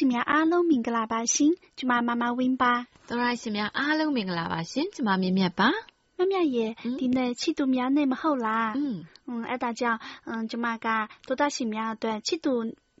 [0.00, 2.72] ရှင်များအားလုံးမင်္ဂလာပါရှင်။ကျမမမဝင်းပါ။
[3.08, 5.68] တော်ရရှင်များအားလုံးမင်္ဂလာပါရှင်။ကျမမြင့်မြတ်ပါ။
[6.16, 6.66] မြမြရေ
[7.00, 8.80] ဒီနေ့ချစ်သူများနေ့မဟုတ်လား။嗯
[9.28, 9.82] 嗯，哎大家，
[10.28, 10.86] 嗯，ကျမက
[11.28, 12.54] 多大ရှင်များအတွက်ချစ်သူ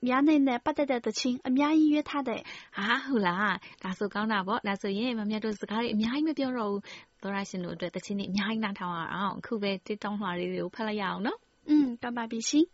[0.06, 2.40] များနဲ့နဲ့ပတ်သက်တဲ့သချင်းအများကြီးရွေးထားတဲ့
[2.76, 6.80] ဟာဟုတ်လားဒါဆိုကောင်းတာပေါ့ဒါဆိုရင်မမြတ်တို့စကားတွေအများကြီးမပြောတော့ဘူး
[7.22, 11.38] သောရရှင်တို့အတွက်သချင်းတွေအများကြီးနားထောင်အောင်အခုပဲတိတောင်းလှလေးတွေကိုဖတ်လိုက်ရအောင်နော်
[11.68, 12.64] อืมတောင်းပါပြီရှင်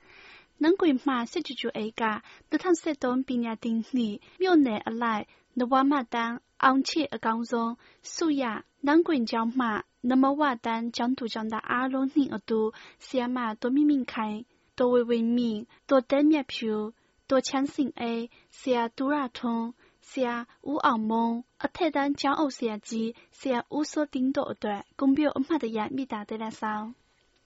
[0.59, 16.93] 能规嘛是就就一个，那趟是当比亚丁尼，庙内而来，那瓦马丹昂切而刚中，素雅能规叫嘛，那么瓦丹讲土讲的阿罗尼而多，是呀嘛多明明开，多为为民，多等面票，
[17.27, 26.95] 多强行哎，是呀多拉通，是呀乌昂蒙，而泰丹讲欧是呀鸡，是呀乌索顶多对，公表我们的呀米达的来上。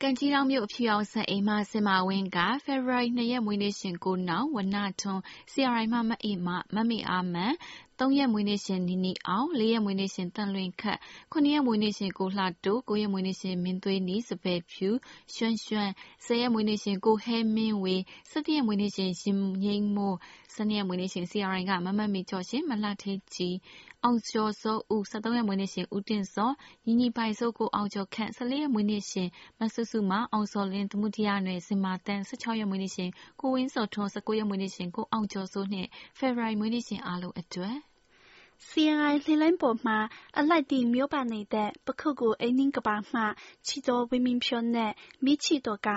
[0.05, 7.53] ကန်ကြီးတောင်မြို့အဖြူအောင်ဆန်အိမ်မစင်မာဝင်းကဖေဖော်ဝါရီ2ရက်မွေးနေ့ရှင်ကိုနောင်ဝနထွန်း CRI မမအေးမမမေအာမန်
[8.03, 10.99] 3ရက်မွေးနေ့ရှင်နီနီအောင်4ရက်မွေးနေ့ရှင်တန်လွင်ခတ်
[11.33, 14.89] 9ရက်မွေးနေ့ရှင်ကိုလှတိုး9ရက်မွေးနေ့ရှင်မင်းသွေးနီစပယ်ဖြူ
[15.35, 15.93] ရွှန်းရွှန်း
[16.27, 17.97] 10ရက်မွေးနေ့ရှင်ကိုဟဲမင်းဝေ
[18.33, 20.17] 17ရက်မွေးနေ့ရှင်ရှင်ငိမ့်မိုး
[20.55, 23.57] 12ရက်မွေးနေ့ရှင် CRI ကမမမီကျော်ရှင်မလှထေးကြီး
[24.05, 26.51] အောင်ကျော်စောဦး73ရက်မွေးနေ့ရှင်ဦးတင်စော
[26.85, 29.29] ညီညီပိုင်စိုးကိုအောင်ကျော်ခန့်14ရက်မွေးနေ့ရှင်
[29.61, 37.90] မဆုစုမအောင်စောလင်းတမှုတရားနယ်စင်မာတန်16ရက်မွေးနေ့ရှင်ကိုဝင်းစောထွန်း19ရက်မွေးနေ့ရှင်ကိုအောင်ကျော်စိုးနှင့်ဖေဖော်ဝါရီမွေးနေ့ရှင်အားလုံးအတွက်
[38.69, 39.99] CNI လှိလိုင်းပေါ်မှာ
[40.39, 43.21] အလိုက်တီမျိုးပါနေတဲ့ပခုတ်ကိုအင်းနင်းကပါမှ
[43.67, 44.93] ချီတော်ဝင်းမင်းဖြိုးနဲ့
[45.25, 45.89] မိချီတော်က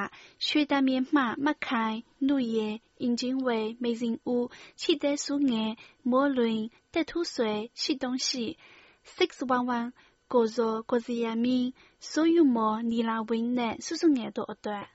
[0.46, 1.98] ရွှေတမ်းမြေမှမက်ခိုင်
[2.28, 2.70] နှုရဲ
[3.02, 4.48] အင်ဂျင်ဝေမေဇင်ဦး
[4.82, 5.72] ချီတဲ့စုငယ်
[6.12, 6.60] မောလွင်
[6.94, 8.46] တက်ထူးဆွေရှိတုံးရှိ
[9.18, 11.60] 611ကိုဇောကိုစီယာမီ
[12.10, 14.86] ဆိုယူမောနီလာဝင်းနဲ့စုစုငယ်တို့အတွက်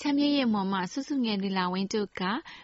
[0.00, 2.22] ချမ်းမြေ့ရဲ့မော်မစုစုငယ်နီလာဝင်းတို့က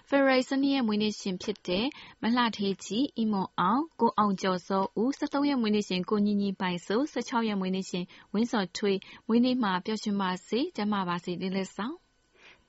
[0.09, 1.86] ဖေရိုက်စနီရဲ့မွေးနေ့ရှင်ဖြစ်တဲ့
[2.22, 11.94] မလှထေးကြီးအီမော်အောင်ကိုအောင်ကျော်စောဦး73ရက်မွေးနေ့ရှင်ကိုညီညီပိုင်စု16ရက်မွေးနေ့ရှင်ဝင်းစော်ထွေးမွေးနေ့မှာပျော်ရွှင်ပါစေကျမပါစေလေးလက်ဆောင်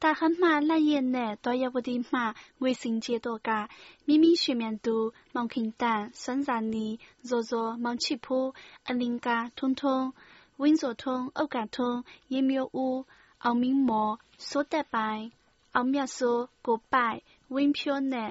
[0.02, 3.68] 大汉马来也呢，多也不的马，卫星街多噶，
[4.06, 8.54] 咪咪水面都，毛平蛋，酸山里，肉肉毛起铺，
[8.86, 10.14] 阿林嘎通通，
[10.56, 13.06] 温作通，欧嘎通，也没有乌。
[13.45, 14.15] အောင်မင်းမော်
[14.49, 15.23] စိုးတက်ပိုင်
[15.75, 17.19] အောင်မြတ်စိုးကိုပိုက်
[17.55, 18.31] ဝင်းဖြိုးနဲ့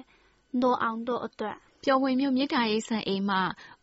[0.62, 3.38] နိုအောင်တို့အတွက်ပျော်ဝင်မြို့မြစ်တာရေးဆန်အိမ်မှ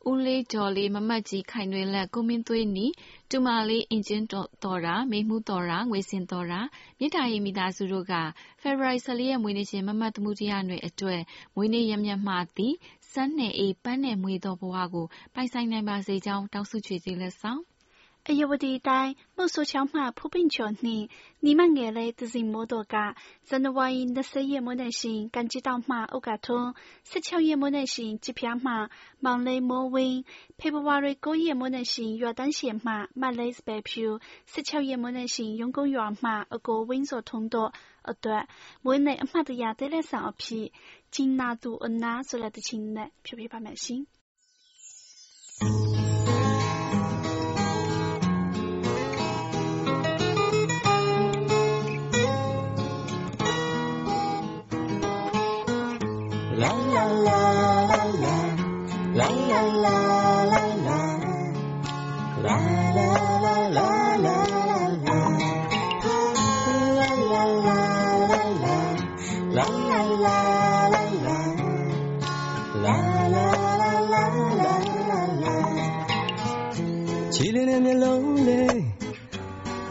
[0.09, 2.87] ဦးလေးကျော်လေးမမတ်ကြီးခိုင်တွင်လက်ကိုမင်းသွေးနီ
[3.31, 6.61] တူမလေးအင်ဂျင်တော်တာမိမှုတော်တာငွေစင်တော်တာ
[6.99, 8.15] မြစ်တာရေးမိသားစုတို့က
[8.61, 11.21] ဖေဖော်ဝါရီ14ရက်မွေးနေ့ရှင်မမတ်သမှုတရားနယ်အတွက်
[11.55, 12.75] မွေးနေ့ရမြတ်မှသည်
[13.13, 17.61] စန်းနယ်အေးပန်းနယ်မွေတော်ဘဝကိုပိုင်ဆိုင်နိုင်ပါစေကြောင်းတောင်းဆုချွေသေးလက်ဆောင်
[18.25, 19.17] 哎呀，我的呆！
[19.35, 21.09] 莫说小马普遍穷呢，
[21.41, 30.25] 你们眼泪都是莫多噶，真的万一那谁也没耐心，感觉到马欧噶通，是巧也没耐心，几票马忙嘞莫问，
[30.59, 38.45] 佩不瓦瑞狗也没耐心，越担心马马嘞是白票，是巧也没耐心，用公园马而个稳坐通道，而对，
[38.83, 40.73] 莫内阿妈的牙得来上一批，
[41.11, 44.07] 金拿度阿拿出来的亲呢，偏偏把满心。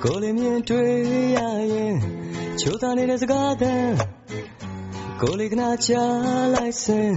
[0.03, 0.93] ကိုယ်လေးမြင်တွေ့
[1.35, 1.39] ရ
[1.73, 1.95] ရင်
[2.59, 3.73] ချိုးသားနေတဲ့စကားသံ
[5.21, 5.91] ကိုယ်လေးကနာချ
[6.53, 7.11] လိုက်စင်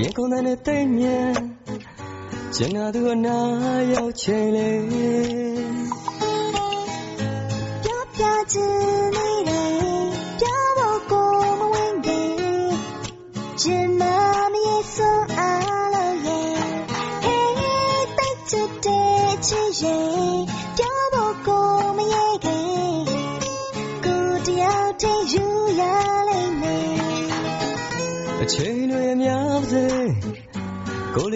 [0.00, 1.34] ရင်ကုန်တဲ့တိတ်မြန်
[2.54, 3.38] ကျန်သူအနာ
[3.92, 4.82] ရောက်ချိန်လေး
[7.82, 8.22] ပြပြ
[8.52, 9.07] ချင်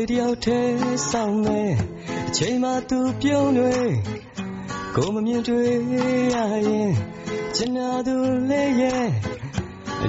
[0.02, 1.72] လေးတယောက်တည်းဆောင်မယ်
[2.28, 3.76] အချိန်မှသူပြုံးတွေ
[4.96, 5.72] ကိုမမြင်တွေ့
[6.34, 6.36] ရ
[6.68, 6.92] ရင်
[7.54, 8.14] ကျင်နာသူ
[8.50, 9.06] လေးရဲ့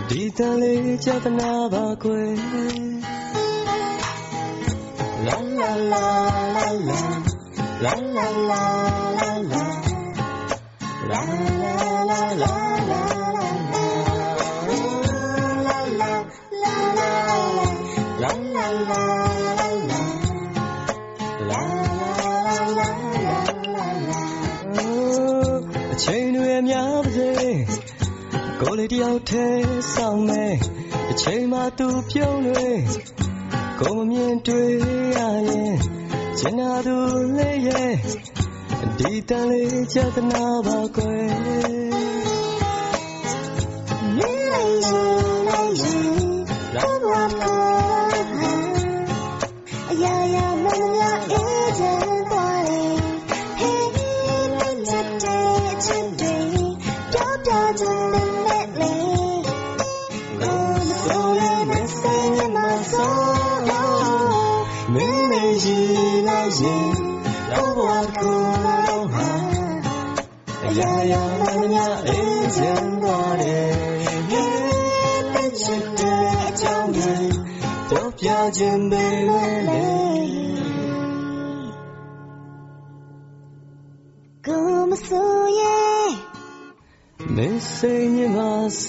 [0.09, 2.33] ဒီတန်လေးကြပနာပါကွယ်
[5.25, 6.05] လာလာလာ
[6.55, 7.05] လာလာ
[7.75, 8.59] လာလာလာ
[9.19, 9.61] လာလာ
[11.09, 12.72] လာလာလာ
[28.83, 29.45] လေးတယောက်ထဲ
[29.93, 30.55] ဆောင်မယ်
[31.07, 32.67] တစ်ချိန်မှသူပြုံးလွေ
[33.79, 34.71] ကိုမမြင်တွေ့
[35.17, 35.75] ရရင်
[36.39, 36.95] ကျင်နာသူ
[37.37, 37.93] လေးရဲ့
[38.97, 41.92] ဒီတန်လေးကြတနာပါကွယ်
[70.83, 71.77] ရာရာမမြ
[72.07, 73.73] အေးချမ်းသွားတယ်
[74.31, 74.45] ငါ
[75.33, 77.21] ပဲချစ်တဲ့အကြောင်းကို
[77.89, 78.27] ပြောပြ
[78.57, 79.87] ခြင်းပဲလွယ်လေ
[84.45, 86.11] ကိုမဆိုးရဲ့
[87.35, 88.87] Me enseñe más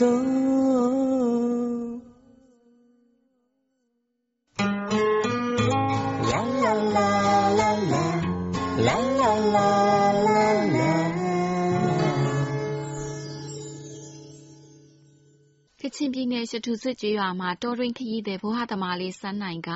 [16.25, 19.71] ပြည်နယ် ရှထုစစ်ကျေးရွာမှာ တော်တွင်ခရီးသည် ဘိုးဟာသမားလေး စန်းနိုင်က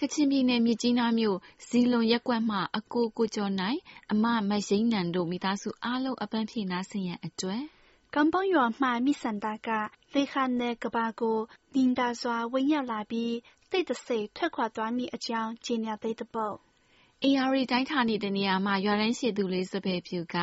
[0.00, 3.78] ကချင်ပြည်နယ် မြစ်ကြီးနားမြို့ ဇီလွန်ရက်ကွက်မှအကို ကိုကျော်နိုင်
[4.12, 7.62] အမမတ်ရိန်းနန်တို့ မိသားစုအားလုံး အပန်းဖြေနာဆင်ရန်အတွက်
[8.14, 9.68] ကမ်ပေါင်းရွာမှမိစန္ဒာက
[10.14, 11.38] လေခါနဲ့ကဘာကို
[11.74, 13.34] နင်းတာစွာ ဝင်ရောက်လာပြီး
[13.70, 16.52] တိတ်တဆိတ် ထွက်ခွာသွားမိအကြောင်း ကြေညာသေးတဲ့
[17.22, 20.36] ပုတ် AR တိုင်းဌာနေတနေရာမှာ ရွာတန်းရှိသူလေးစပယ်ဖြူက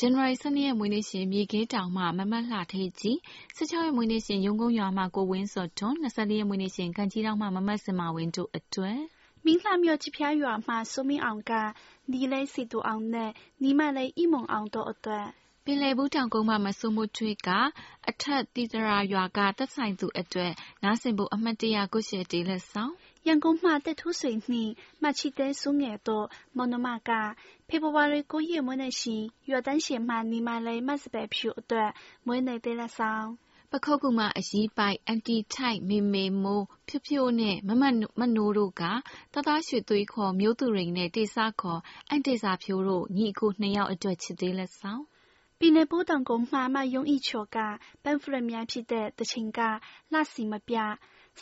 [0.00, 3.16] January 12ရက် မွေးနေ့ရှင် မြေခင်းတောင်မှ မမတ်လှထေးကြီး
[3.56, 9.00] 16ရက်မွေးနေ့ရှင် ရုံကုန်းရွာမှ ကိုဝင်းစောထွန်း24ရက်မွေးနေ့ရှင်ကန်ကြီးတောင်မှ မမတ်စင်မာဝင်းတို့အတွက်
[9.44, 11.52] မင်းလှမြို့ ချဖျားရွာမှ စိုးမင်းအောင်က
[12.10, 13.30] နီလဲစီတူအောင်နဲ့
[13.62, 15.26] နီမလေးဣမုံအောင်တို့အတွက်
[15.64, 17.48] ပင်လယ်ဘူးတောင်ကုန်းမှမဆိုးမထွေးက
[18.08, 22.94] အထက်တိတရာရွာကတက်ဆိုင်သူအတွက် နားဆင်ဖို့ အမှတ်တရကိုရှယ်တေးလက်ဆောင်
[23.26, 24.72] ရန်ကုန်မှတက်ထူးဆွေနှင့်
[25.02, 26.26] မချီတဲစုငယ်တို့
[26.56, 27.10] မောင်နှမက
[27.68, 31.90] ဖေဖော်ဝါရီ9ရက်မွေးနေ့ရှင်ရွာတန်းရှင်မှနီမလေးမတ်စပယ်ဖြူအတွက်
[32.26, 33.28] မွေးနေ့သေးလက်ဆောင်
[33.70, 38.82] ပခုတ်ကူမအရီးပိုက်အန်တီထိုက်မေမေမိုးဖြိုးဖြိုးနဲ့မမတ်မနိုးတို့က
[39.34, 45.02] တသားရွှေသွေးခေါ်မျိုးသူရိန်နဲ့တေစာခေါ်အန်တေစာဖြိုးတို့ညီအကိုနှစ်ယောက်အတွက်ချစ်သေးလက်ဆောင်
[45.58, 47.58] ပြည်နယ်ပိုးတောင်ကုန်းမှမယုံဤချော်က
[48.02, 49.60] ပန်းဖရများဖြစ်တဲ့တချင်က
[50.12, 50.76] လှစီမပြ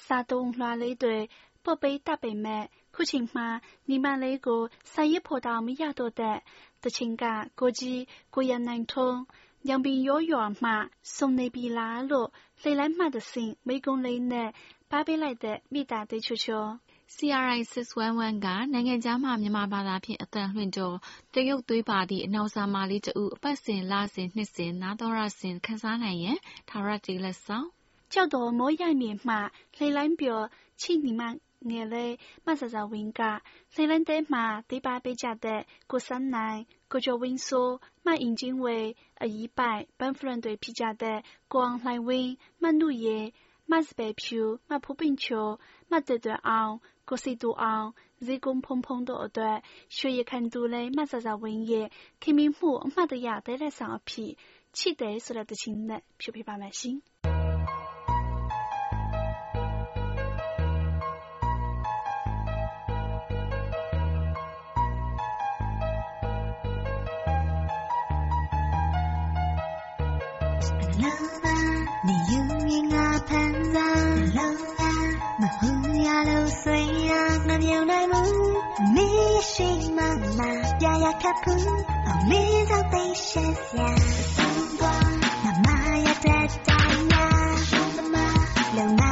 [0.07, 1.19] စားတုံးလွှာလေးတွေ
[1.65, 6.43] 不背大北妹，苦情妈，你们那个三一坡道没亚多的，
[6.81, 9.27] 的情感估计果然难通。
[9.63, 14.53] 两边遥远嘛，送那边拉路，谁来骂的心，没工累呢，
[14.89, 16.81] 八百来的米大对球球。
[17.09, 20.97] CRI 611ကနိုင်ငံသားမှမြန်မာဘာသာဖြင့်အတန်လှင့်တော်
[21.35, 26.39] တရုတ်သွေးပါသည့်အနောက်စာမာလေးတူအပတ်စဉ်လစဉ်နှစ်စဉ်နာတော်ရစဉ်ခန်းစားနိုင်ရန်
[26.69, 27.67] ထာဝရကျေးလက်ဆောင်
[28.13, 29.35] ကျောက်တော်မောရိုက်မြေမှ
[29.77, 30.41] လှိုင်လိုင်းပြော
[30.81, 31.23] ချိညီမ
[31.62, 33.42] 眼泪马萨萨温嘎，
[33.76, 43.34] 雷兰的嘛第八杯家的过三奶，过着温苏马引进为呃一百本夫人对皮家的光来温马努耶
[43.66, 47.94] 马是白票马普冰球马得得昂过谁都昂。
[48.20, 54.40] 日公碰碰到的，血液看到嘞，马萨萨温耶，看明目马的牙得来上皮，
[54.74, 57.04] 气得说来的亲呢，皮皮把买心。
[76.29, 77.11] လုံးဆွေရ
[77.47, 78.23] ငမြုံနိုင်မှု
[78.95, 80.03] မေးရှိမှ
[80.37, 80.45] မှ
[80.81, 83.79] ပြရခပ်ဘူးအမေတော့သိရှက်ရ
[84.35, 85.11] ဆုံးသွား
[85.43, 85.67] မမ
[86.05, 87.27] ရတဲ့တိုင်းညာ
[87.97, 88.17] မမ
[88.77, 89.12] လုံး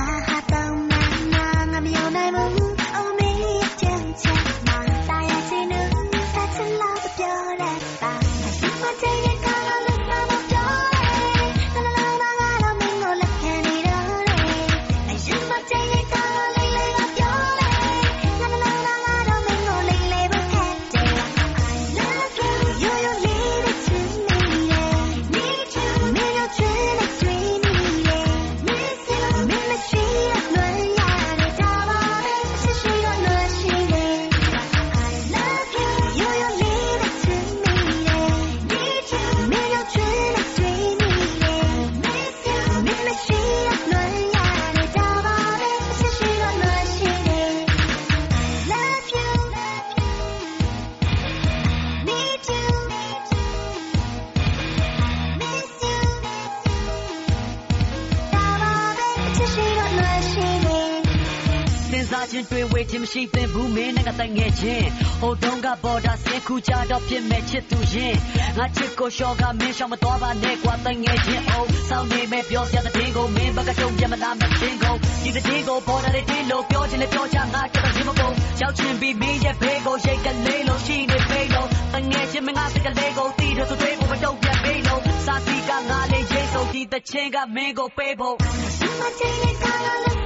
[64.20, 64.86] တိုင်ငယ်ချင်း
[65.20, 68.14] ဟိုတုန်းကဘော်ဒါဆင်းခုကြတော့ဖြစ်မဲ့ချစ်သူရင်
[68.58, 88.36] ငါချစ်ကိုရှော့ကမင်းရှောင်မတော်ပါနဲ့ကွာတိုင်ငယ်ချင်းအိုးစောင်းနေမဲ့ပြောစရာတဲ့ကိုမင်းဘက်ကတုံးပြမလားမသိကိုဒီတဲ့ကိုဘော်ဒါလေးတင်းလို့ပြောခြင်းနဲ့ပြောချငါကြတော့ခြင်းမကုန်ရောက်ချင်းပြီးမင်းရဲ့ဖေးကိုရိတ်ကလေးလို့ရှိနေဖေးလို့တိုင်ငယ်ချင်းမငါစကလေးကိုတီးတယ်ဆိုတွေးဖို့မတော့ပြန်ဖေးလို့စာစီကငါလေးရေးဆုံးဒီတဲ့ချင်းကမင်းကိုပေးဖို့
[88.78, 90.19] Summa tiene cara la mano piole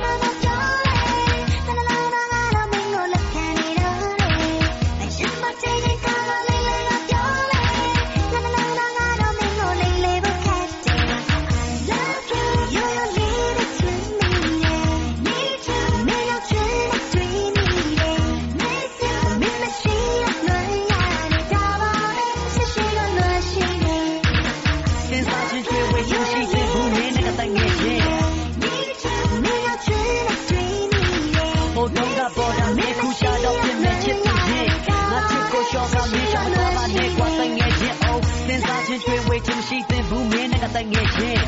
[40.65, 41.43] ကတိုင်ငယ်ချင်း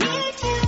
[0.00, 0.58] Me too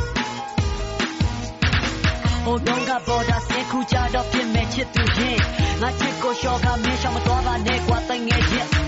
[2.44, 5.40] ဟိုတုန်းကပေါ်တာဆင်းခုချတော့ပြင်မဲ့ချစ်သူချင်း
[5.80, 8.87] ငါချစ်ကိုရှော့ကမင်းရှောင်မတော့ပါနဲ့ကွာတိုင်ငယ်ချင်း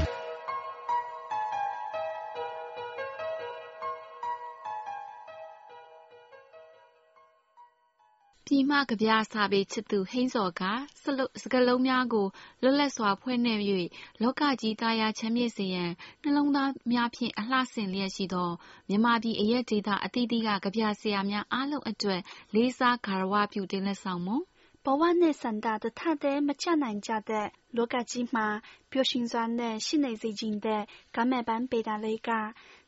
[8.52, 10.62] ပြည်မကဗျာစာပေချစ်သူဟိန်းစော်က
[11.02, 12.26] စလုစကလုံးများကို
[12.62, 13.58] လွတ်လပ်စွာဖွဲ့နှဲ့၍
[14.22, 15.90] လောကကြီးသားရာချမ်းမြေ့စေရန်
[16.22, 18.50] နှလုံးသားများဖြင့်အလှဆင်လျက်ရှိသော
[18.88, 22.20] မြန်မာပြည်အရက်ဒေသအသီးသီးကကဗျာဆရာများအားလုံးအတွက်
[22.54, 24.42] လေးစားဂါရဝပြုတင်လက်ဆောင်မွန်
[24.84, 28.46] ဘဝနဲ့စန္ဒတထတဲ့မချနိုင်ကြတဲ့လောကကြီးမှာ
[28.90, 30.82] ပျော်ရွှင်စွာနဲ့ရှိနေစေခြင်းတဲ့
[31.16, 32.30] ကမဲ့ပန်းပေတာလေးက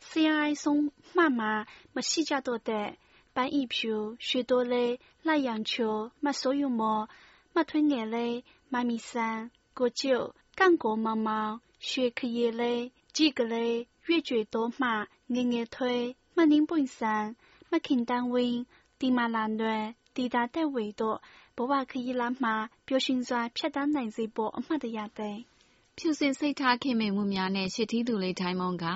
[0.09, 0.83] ဆရာအိုင်ဆုံး
[1.17, 1.49] မှမှ
[1.95, 2.87] မရှိကြတော့တဲ့
[3.35, 3.95] ပန်းဤဖြူ
[4.27, 4.93] ရွှေတိုးလေး
[5.27, 7.01] လှရံချိုမဆိုးယူမော
[7.55, 8.37] မထွင်းငယ်လေး
[8.73, 9.39] မမီဆန်
[9.79, 11.53] ကိုကျုပ်ကန့်ကိုမောင်မောင်
[11.89, 12.83] ရွှေခရီလေး
[13.17, 14.89] ကြည်ကလေးရွေ့ကြွေ多မှ
[15.35, 16.05] ငငယ်ထွေး
[16.37, 17.25] မနှင်းပွင့်ဆန်
[17.71, 18.61] မခင်တန်းဝင်း
[19.01, 19.85] တီမာလာနွယ်
[20.15, 21.19] တီတာတဲ့ဝေတို့
[21.57, 22.55] ဘဝခရီးလမ်းမှာ
[22.87, 23.41] ပျော်ရွှင်စွာ
[25.99, 28.87] ဖြတ်တန်းနိုင်စေဖို့အမှတ်တရတဲ့ဖြူစင်စိတ်ထားခင်မင်မှုများနဲ့ ရှစ်ထီးသူလေးထိုင်းမုံက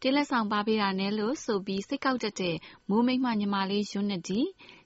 [0.00, 2.56] တေးလက်ဆောင်ပါပေးတာနဲ့လို့ဆိုပြီး စိတ်ကောက်တတ်တဲ့
[2.88, 4.40] မိုးမိတ်မညီမလေးယွန်းနတီ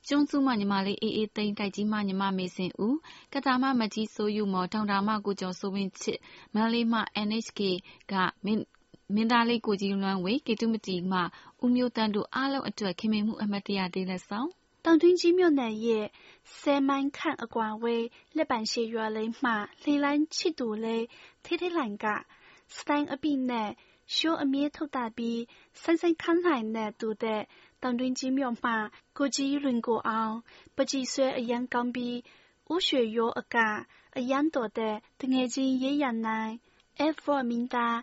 [0.06, 2.96] ကျွန်းစုမညီမလေးအေးအေးသိမ့်တိုက်ကြီးမညီမမေစင်ဦး
[3.32, 6.18] ကတာမမကြီးဆိုယူမော် တောင်တာမကိုကျော်ဆိုဝင်းချစ်
[6.54, 6.94] မန္တလေးမ
[7.26, 7.60] NHK
[8.10, 8.62] ကမင်း
[9.14, 11.14] မင်းသားလေးကိုကြီးလွမ်းဝေ ကေတုမတီမ
[11.62, 14.48] ဦးမျိုးတန်းတို့အားလုံးအတွက် ခင်မင်မှု အမတ်တရ တေးလက်ဆောင်
[14.88, 16.06] တောင်တွင်းကြီးမြို့နယ်ရဲ့
[16.58, 19.50] ဆယ်မိုင်ခန့်အကွာဝေး လက်ပံရှည်ရွာလေးမှ
[19.82, 21.04] လှေလိုင်းချစ်သူလေး
[21.44, 22.06] ထေးထေးလိုင်က
[22.76, 23.70] စတိုင်အပိနဲ့
[24.14, 25.40] ရှိုးအမြဲထုတ်တာပြီး
[25.82, 27.42] ဆိုင်ဆိုင်ခန်းလှိုင်နဲ့တူတဲ့
[27.82, 28.72] တောင်တွင်းကြီးမြို့မှ
[29.18, 30.34] ကိုကြီးလွင်ကိုအောင်
[30.76, 32.16] ပကြီးဆွဲအရန်ကောင်းပြီး
[32.72, 33.56] ဥရွှေရိုးအက
[34.16, 36.52] အရန်တော်တဲ့တငယ်ချင်းရေးရနိုင်
[37.14, 37.98] F4 မင်းသား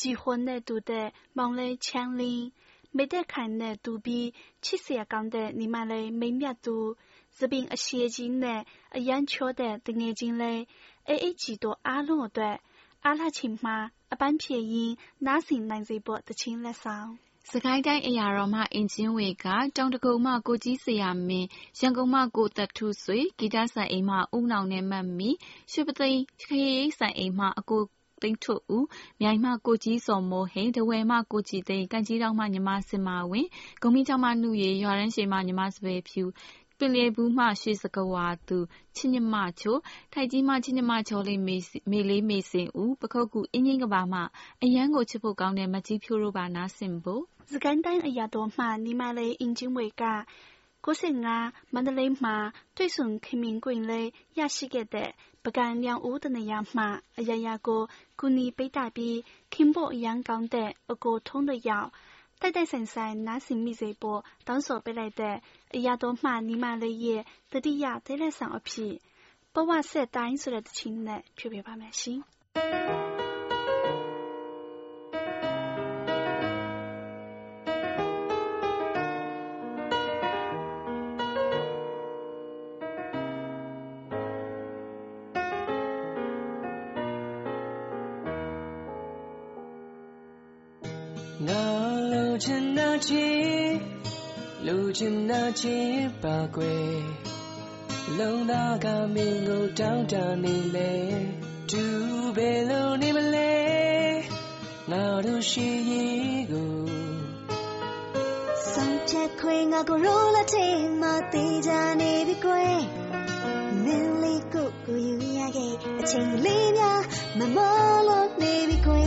[0.00, 2.46] ကြည်ခွန်းနဲ့တူတဲ့ မောင်လေးချမ်းလင်း
[2.95, 6.97] 没得看呢，杜比七十讲的你妈嘞没面度，
[7.37, 10.67] 这边a 些金呢，a 眼瞧的的眼睛嘞，
[11.05, 12.59] a a 几多阿龙对，
[13.01, 17.17] 阿拉亲妈a 般便宜，哪行难这波的钱来少。
[17.43, 19.45] စကိုင်းတိုင်းအရာတော်မှအင်ဂျင်ဝေက
[19.75, 21.47] တောင်တကုံမှကိုကြီးစရာမင်း
[21.79, 25.29] ရန်ကုန်မှကိုသက်ထုဆွေဂီတဆိုင်အိမ်မှဦးနောင်နဲ့မတ်မီ
[25.71, 27.81] ရွှေပသိမ်ခရီးဆိုင်အိမ်မှအကို
[28.22, 28.86] သိန်းထွတ်ဦး
[29.20, 33.48] မြိုင်မှ ကိုကြီးစော်မိုးဟိန်တဝဲမှ ကိုကြည်သိန်းကန်ကြီးတောင်မှ ညီမစင်မာဝင်း
[33.82, 36.24] ဂုံမီချောင်းမှနှူရီရွာရန်ရှိမှ ညီမစပယ်ဖြူ
[36.78, 38.58] ပင်လေဘူးမှ ရွှေစကဝါသူ
[38.96, 39.76] ချင်းညမချို
[40.12, 41.56] ထိုက်ကြီးမှ ချင်းညမချိုလေးမေ
[41.90, 44.20] မေလေးမေစင်ဦး ပခုတ်ကူ အင်းကြီးကဘာမှ
[44.62, 50.02] အရန်ကိုချစ်ဖို့ကောင်းတဲ့ မကြီးဖြိုးတို့ပါ နာစင်ဖို့စကိုင်းတိုင်းအရာတော်မှ နီမလေးအင်ဂျင်ဝေက
[50.84, 51.36] ကိုစင်ငါ
[51.74, 52.36] မန္တလေးမှာ
[52.76, 55.10] တွေ့ဆုံခင်မင်ကွင်လေးရရှိခဲ့တဲ့
[55.44, 56.84] ပကံညောင်ဦးတနေရာမှ
[57.18, 57.82] အရာရာကို
[58.20, 59.18] ကူနီပိတ်တာပြီး
[59.54, 61.90] ခင်ဖို့အရန်ကောင်းတဲ့အကိုထုံးတဲ့ရောက်
[62.40, 65.36] တိုက်တိုက်ဆိုင်ဆိုင်နားစင်မိစေဖို့တောင်းဆိုပေးလိုက်တဲ့
[65.74, 68.94] အရာတော်မှနီမလေးရဲ့တတိယတဲလက်ဆောင်အဖြစ်
[69.54, 70.26] ဘဝဆက်တို
[91.48, 93.96] င်းဆိုတဲ့တခြင်းနဲ့ကြွေးပြပါမယ်ရှင်ငါလိုချင်တာချင်
[94.66, 97.00] လိုချင်တာချင်ပါကွယ်
[98.18, 100.92] လုံသားကမင်းကိုတောင်းတနေလေ
[101.70, 101.84] သူ
[102.36, 103.54] ဘယ်လိုနေမလဲ
[104.90, 106.74] ငါတို့ရှိရင်ကို
[108.72, 112.78] ဆုံးဖြတ်ခွင့်ငါကိုရိုးလာတဲ့မသေးကြနေပြီကွယ်
[113.84, 117.02] မင်းလေးကိုကိုယူရခဲ့အချိန်လေးများ
[117.38, 117.76] မမော
[118.08, 119.02] လို့နေပြီခွေ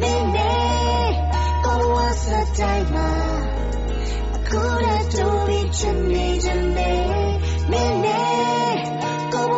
[0.00, 0.31] မင်းနဲ့ကို
[2.32, 3.10] ဝါစတိုင်းမှာ
[4.34, 6.92] အခုရတူပြီးချင်နေချင်နေ
[7.70, 8.76] မင်းနဲ့
[9.32, 9.52] ကို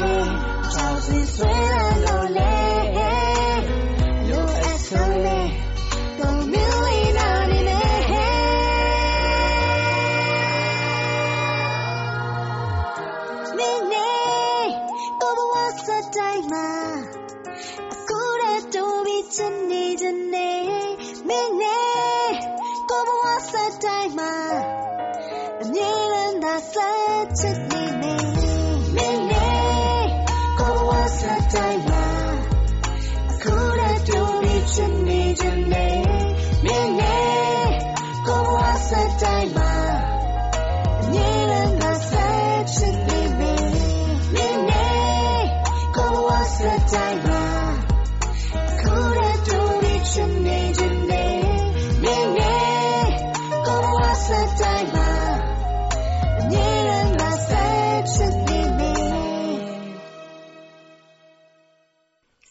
[0.00, 0.43] မိ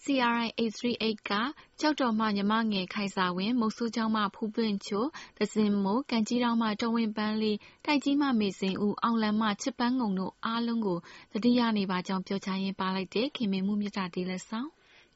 [0.03, 1.31] CRI 838က
[1.79, 5.05] ကြောက်တော်မှညီမငယ်ခိုင်စာဝင်မုတ်ဆိုးချောင်းမှဖူးပွင့်ချို
[5.37, 10.99] သစင်မိုးကန်ကြီးတောင်းမှတဝင်းပန်းလေးတိုက်ကြီးမှမေစင်ဦးအောင်လန်မှချစ်ပန်းငုံတို့အားလုံးကို
[11.33, 14.69] တတိယနေပါကြောင်းပြောချရင်းပါလိုက်တဲ့ခင်မင်မှုမြတ်တာတေးလက်ဆောင်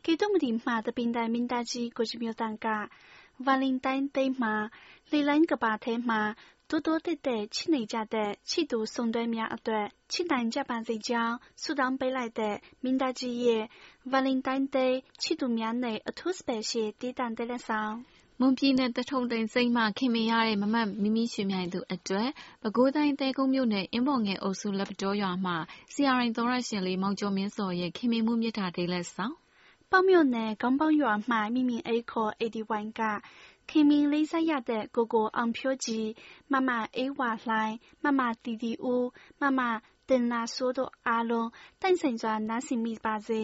[0.07, 2.91] 给东木的马的平台明大鸡过去没有单价，
[3.39, 4.71] Valentine Day 嘛，
[5.11, 6.35] 你两个白天嘛，
[6.67, 13.71] 多多的的亲你家的，气度送对面一对，亲男家办在家，苏当北来的明大鸡夜，
[14.05, 18.05] Valentine Day 气度面内一土白些地蛋的了上。
[18.41, 22.29] မွန်ပြည်နယ်တထုံတိန်စိမ့်မှခင်မင်ရတဲ့မမတ်မိမိရွှေမြိုင်သူအတွက်
[22.63, 25.55] ပဲခူးတိုင်းတဲကုန်းမြို့နယ်အင်းပေါ်ငယ်အုပ်စုလက်ပတော်ရွာမှ
[25.95, 29.35] CRI သောရရှင်လေးမောင်ကျော်မင်းစောရဲ့ခင်မင်မှုမြတ်တာတေးလက်ဆောင်
[29.92, 33.02] ပေါမြို့နယ်ကောင်းပေါရွာမှ မိမိအိခေါ်81က
[33.70, 36.08] ခင်မင်းလေးစားရတဲ့ ကိုကိုအောင်ဖြိုးကြီး
[36.52, 39.08] မမအေးဝါလှိုင်းမမတီတီဦး
[39.42, 39.60] မမ
[40.10, 41.50] တင်နာဆိုးတို့အားလုံး
[41.82, 43.42] တိုင်ဆိုင်စွာ နားဆင်မိပါစေ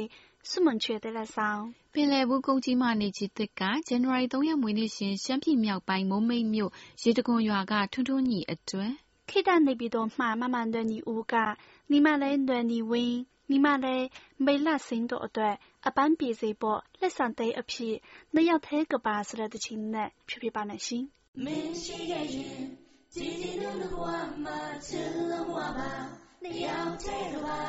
[0.49, 1.62] ဆုမွန်ချွေတဲ့လက်ဆောင်
[1.93, 6.71] ပင်လယ်ဘူး ကုန်းကြီးမှနေကြီးသစ်က ဇန်နဝါရီ3ရက် မွေးနေ့ရှင် ရှမ်းပြည်မြောက်ပိုင်း မုံမိတ်မြို့
[7.03, 8.91] ရေတကွန်ရွာက ထွန်းထွန်းညီအတွက်
[9.29, 11.34] ခိတနေပြီးတော့မှာမမလွယ်နီဦးက
[11.91, 13.17] နီမလဲလွယ်နီဝင်း
[13.49, 13.95] နီမလဲ
[14.45, 15.56] မေလစင်းတို့အတွက်
[15.88, 17.96] အပန်းပြေစေဖို့လက်ဆောင်တဲ့အဖြစ်
[18.34, 21.04] နှစ်ယောက်သေးကပါဆိုတဲ့ချင်းနဲ့ဖြစ်ဖြစ်ပါနဲ့ရှင်
[21.46, 22.62] မင်းရှိခဲ့ရင်
[23.15, 24.08] ကြည်ကြည်နုနုဘဝ
[24.46, 25.91] မှာချစ်လုံးဘဝပါ
[26.43, 27.62] နှစ်ယောက်တည်းကပါ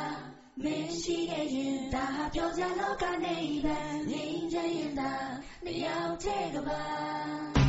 [0.64, 3.78] မင်းရှိခဲ့ရင်ဒါဟာပြောကြလောကနေပဲ
[4.10, 5.12] ငြိမ်းချမ်းရင်သာ
[5.64, 7.63] နှစ်ယောက်တည်းကပါ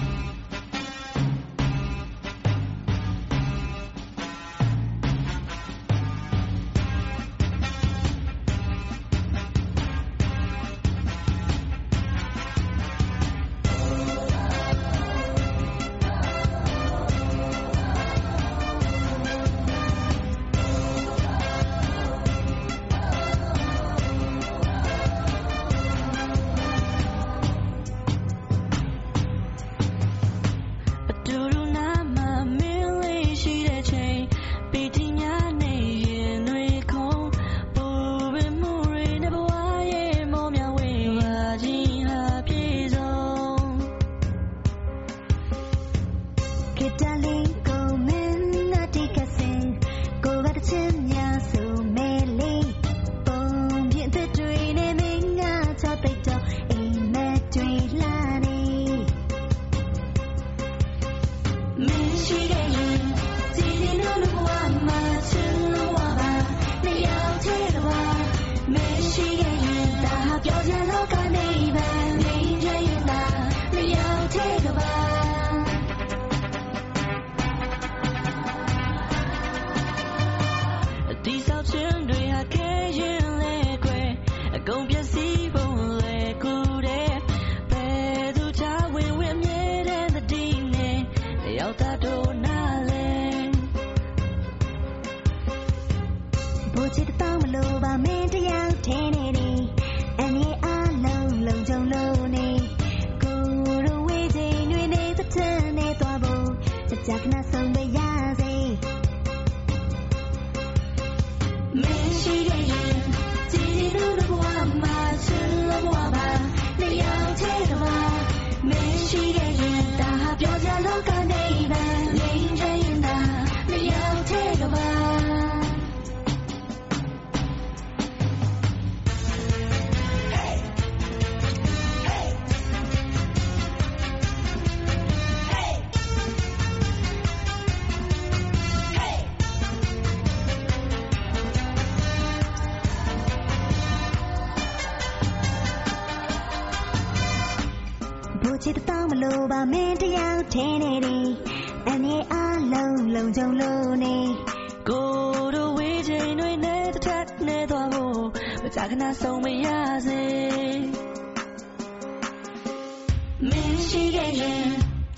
[163.50, 164.70] မင်းရှိခဲ့ရင်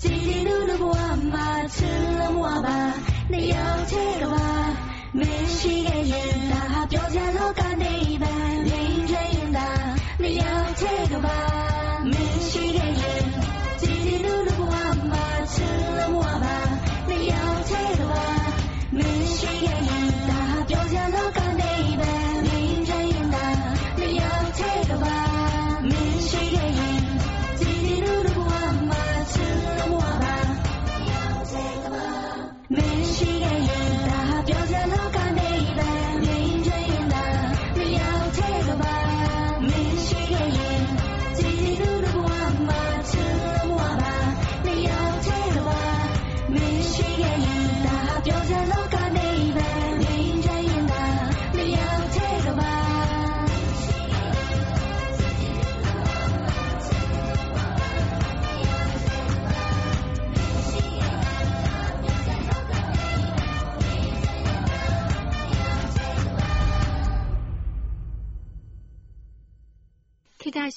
[0.02, 0.96] ကြည်ကြည်လူလူဘဝ
[1.32, 2.78] မှာချစ်လို့ဘဝပါ
[3.32, 4.50] နေရောက်ချေတော့ပါ
[5.18, 8.77] မင်းရှိခဲ့ရင်ဒါဟာပြောကြလောကနေပဲ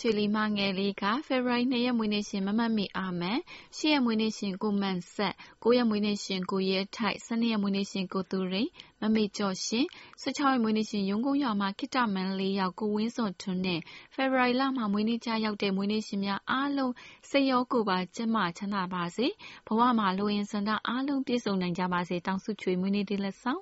[0.04, 3.40] ရွှေလီမငယ်လေးက ဖေဖော်ဝါရီ2ရက်မွေးနေ့ရှင်မမတ်မီအာမန်
[3.78, 5.34] 10ရက်မွေးနေ့ရှင်ကိုမန်ဆက်
[5.64, 8.70] 9ရက်မွေးနေ့ရှင်ကိုရဲထိုက်12ရက်မွေးနေ့ရှင်ကိုသူရိန်
[9.02, 9.86] မမေကျော်ရှင်
[10.24, 13.80] 16ရက်မွေးနေ့ရှင်ရုံကုန်းရွာမှာခိတမန်လေးယောက်ကိုဝင်းစောထွန်းနဲ့
[14.14, 16.94] ဖေဖော်ဝါရီလမှာမွေးနေ့ကြရောက်တဲ့မွေးနေ့ရှင်များအားလုံး
[17.30, 19.28] စိတ်ရောကိုယ်ပါကျန်းမာချမ်းသာပါစေ
[19.68, 23.62] ဘဝမှာလိုရင်စန္ဒအားလုံးပြည့်စုံနိုင်ကြပါစေတောင်းဆုချွေမွေးနေ့တည်းလက်ဆောင်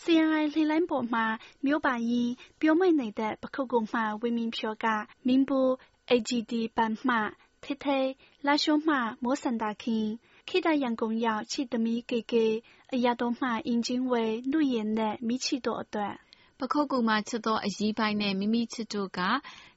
[0.00, 1.26] CRI လှိလိုင်းပေါ်မှာ
[1.64, 2.30] မြို့ပါရင်
[2.60, 4.86] ပြောမိတ်နေတဲ့ ပခုတ်ကုန်းမှဝင်းမင်းဖြောက
[5.26, 5.68] မင်းဘူး
[6.10, 7.16] AGD ပန်မှ
[7.62, 7.98] ထိထိ
[8.46, 10.06] လာရှုံးမှမောစန္ဒခင်
[10.48, 12.46] ခိတရန်ကုန်ရောက်ချစ်သမီးကေကေ
[12.94, 16.14] အရာတော်မှအင်ဂျင်ဝဲလူရင်နဲ့မိချီတို့အတွက်
[16.58, 19.20] ပခုတ်ကူမှာချစ်သောအကြီးပိုင်းနဲ့မိမိချစ်တို့က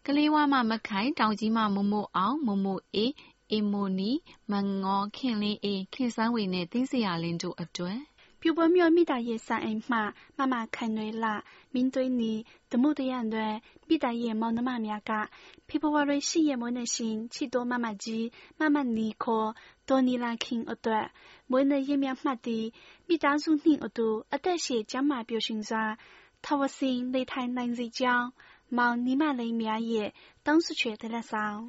[0.06, 3.14] ကလေးဝါမမခိုင်တောင်ကြီးမမမို့အောင်မမို့အေး
[3.52, 4.12] အေမိုနီ
[4.52, 4.54] မ
[4.84, 8.00] ငေါခင်လင်းအေးခင်စန်းဝေနဲ့တင်းစရာလင်းတို့အတွက်
[8.42, 9.98] ပြူပွဲမြို့မိသားရဲ့ဆိုင်အိမ်မှ
[10.38, 11.34] မမခိုင်နွေလာ
[11.74, 12.34] မင်းသွေးနီ
[12.72, 13.48] တမှုတရံတွေ
[13.88, 15.12] မိသားရဲ့မောင်နှမများက
[15.68, 18.26] ဖေဖော်ဝါရီ10ရက်မွေးနေ့ရှင်ချီတိုမမကြီး
[18.60, 19.50] မမနီခေါ်
[19.90, 21.06] ဒေါ်နီလာခင်အတွက်
[21.52, 22.66] မွေးနေ့ရက်မြတ်မှတ်သည်
[23.08, 25.86] မိသားစုနှင့်အတူအသက်ရှည်ကျန်းမာပျော်ရွှင်စွာ
[26.46, 28.28] ထဝစင်နေထိုင်နိုင်စေကြောင်း
[28.78, 30.10] မောင်နီမလိန်များရဲ့
[30.46, 31.60] တောင်းဆိုချွေတဲ့လက်ဆောင်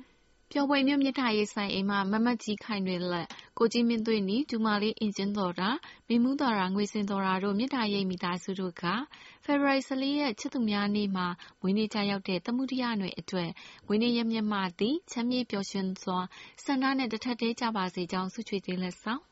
[0.53, 3.29] ပျော်ပွဲမြို့မြစ်ထားရေးဆိုင်အိမ်မှာမမတ်ကြီးခိုင်တွေလက်
[3.63, 5.71] ကိုကြီးမင်းသွေးနီဒူမာလေးအင်ဂျင်တော်တာ
[6.09, 8.85] မိမှုတော်တာငွေစင်တော်တာတို့မြစ်ထားရေးမိသားစုတို့က
[9.45, 11.27] ဖေဖော်ဝါရီ14ရက်ချစ်သူများနေ့မှာ
[11.61, 13.51] မွေးနေ့ကြရောက်တဲ့တမှုတရຫນွေအတွက်
[13.87, 16.19] မွေးနေ့ရမြတ်မှသည်ချမ်းမြေ့ပျော်ရွှင်စွာ
[16.65, 19.23] ဆန္ဒနဲ့တထက်သေးကြပါစေကြောင်းဆုချွေသေးလက်ဆောင်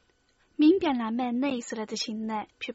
[0.60, 2.74] မင်းပြန်လာမဲ့နေ့ဆိုတဲ့တခြင်းနဲ့ဖြစ်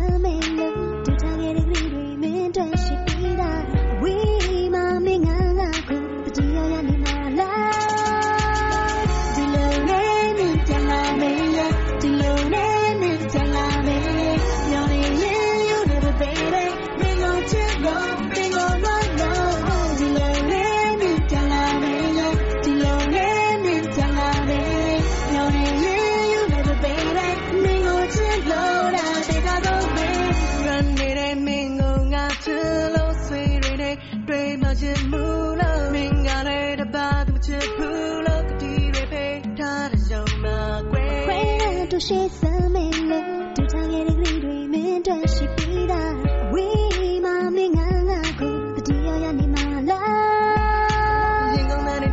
[42.05, 46.13] ရှိစမ်းမယ်လို့ဒူထားခဲ့တဲ့ကလေးတွေမင်းတို့ရှိပြီးသား
[46.53, 52.11] ဝေးမမင်းငါငါကိုတတိယရနေမှာလားရင်ကုန်တဲ့တွေ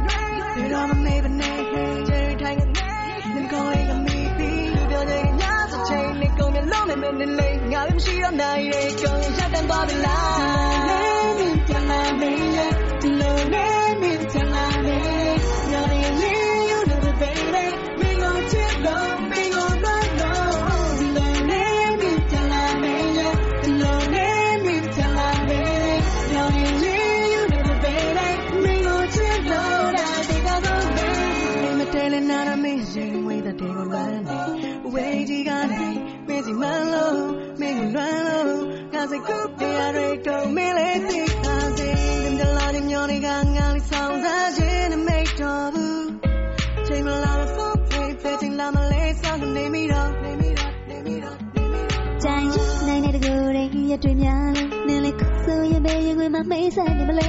[0.56, 1.58] တွေတော့မမေ့ပါနဲ့
[2.08, 2.90] ချေထိုင်ကနေ
[3.34, 10.47] ငါကောင်းရဲ့မီးပြီးလူပြောတဲ့ညစချိန်နဲ့ကုန်မျက်လုံးနဲ့မနေလေငါမရှိတော့နိုင်ရဲ့ကောင်းရတဲ့ပါဗလား
[39.26, 46.06] ငါစိတ်ကူးပြရတဲ့တော့မင်းလေးသိတာစေဒီမလာဒီမျိုးတွေကငါလေးဆောင်စားခြင်းနဲ့မိတ်တော်ဘူး
[46.86, 57.28] ချိန်မလာလို့ဆိုပြေးပြေးချိန်လာမလဲဆောင်နေမိတော့နေမိတော့နေမိတော့နေမိတော့ကြိုင်ရင်နိုင်တဲ့တကူတွေရတွေ့များလို့နင်းလေခုဆိုရင်ပဲရင်ဝင်မမေးဆိုင်နေမလဲ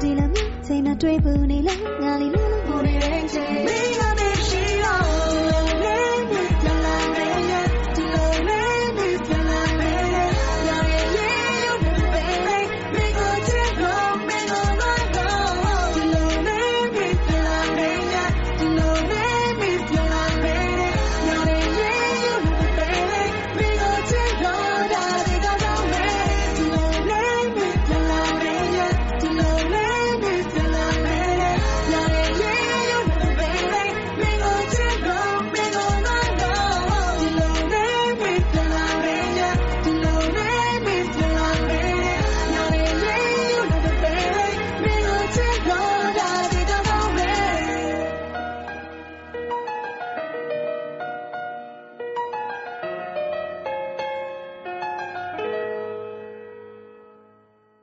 [0.00, 4.39] ဒီလိုမျိုးချိန်မတွေ့ဘူးနေလဲငါလေးလို့ကိုနေတဲ့ချိန်မင်းကမင်း